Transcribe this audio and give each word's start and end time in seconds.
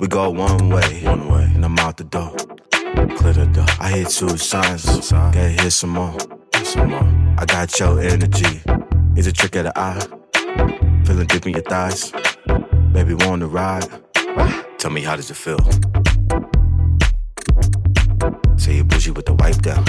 We 0.00 0.08
go 0.08 0.30
one 0.30 0.70
way, 0.70 1.02
one 1.04 1.28
way, 1.28 1.44
and 1.54 1.62
I'm 1.62 1.78
out 1.78 1.98
the 1.98 2.04
door. 2.04 2.30
Clear 3.18 3.34
the 3.34 3.50
door. 3.52 3.66
I 3.78 3.90
hit 3.90 4.08
two 4.08 4.34
signs, 4.38 5.10
gotta 5.10 5.50
hit 5.50 5.72
some 5.72 5.90
more, 5.90 6.16
some 6.64 6.88
more. 6.88 7.34
I 7.36 7.44
got 7.44 7.78
your 7.78 8.00
energy. 8.00 8.62
It's 9.14 9.26
a 9.26 9.32
trick 9.32 9.56
of 9.56 9.64
the 9.64 9.78
eye. 9.78 10.00
Feeling 11.04 11.26
deep 11.26 11.46
in 11.46 11.52
your 11.52 11.62
thighs. 11.62 12.12
Baby, 12.92 13.12
want 13.12 13.40
to 13.40 13.46
ride? 13.46 13.86
Tell 14.78 14.90
me, 14.90 15.02
how 15.02 15.16
does 15.16 15.30
it 15.30 15.36
feel? 15.36 15.60
Say 18.56 18.76
you 18.76 18.84
bougie 18.84 19.10
with 19.10 19.26
the 19.26 19.34
wipe 19.34 19.60
down. 19.60 19.84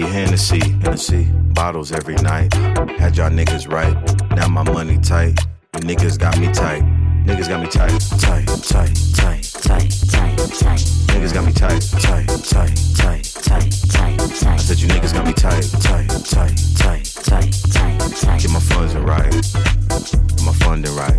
Be 0.00 0.02
Hennessy, 0.02 0.60
Hennessy, 0.82 1.24
bottles 1.54 1.90
every 1.90 2.16
night. 2.16 2.52
Had 2.98 3.16
y'all 3.16 3.30
niggas 3.30 3.70
right, 3.70 3.94
now 4.36 4.46
my 4.46 4.62
money 4.62 4.98
tight. 4.98 5.38
You 5.74 5.80
niggas 5.88 6.18
got 6.18 6.38
me 6.38 6.48
tight, 6.52 6.82
niggas 7.24 7.48
got 7.48 7.60
me 7.62 7.68
tight, 7.68 7.98
tight, 8.20 8.46
tight, 8.72 8.94
tight, 9.14 9.44
tight, 9.66 9.90
tight, 10.12 10.36
tight. 10.60 10.82
Niggas 11.12 11.32
got 11.32 11.46
me 11.46 11.52
tight, 11.52 11.80
tight, 12.04 12.28
tight, 12.52 12.76
tight, 13.00 13.24
tight, 13.48 13.72
tight, 13.94 14.20
tight. 14.38 14.52
I 14.52 14.56
said 14.56 14.78
you 14.80 14.88
niggas 14.88 15.14
got 15.14 15.26
me 15.26 15.32
tight, 15.32 15.64
tight, 15.80 16.08
tight, 16.34 16.56
tight, 16.76 17.06
tight, 17.28 17.52
tight, 17.72 18.00
tight. 18.20 18.40
Get 18.42 18.50
my 18.50 18.60
funds 18.60 18.94
in 18.94 19.02
right, 19.02 19.32
get 19.32 20.42
my 20.44 20.52
funding 20.64 20.94
right. 20.94 21.16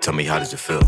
Tell 0.00 0.14
me 0.14 0.24
how 0.24 0.40
does 0.40 0.52
it 0.52 0.58
feel? 0.58 0.82